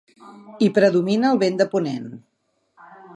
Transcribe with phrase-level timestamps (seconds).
[0.61, 2.09] Hi predomina el vent de ponent.